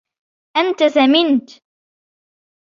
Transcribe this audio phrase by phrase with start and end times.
[0.57, 1.49] أنت سمنت.